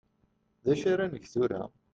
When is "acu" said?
0.71-0.85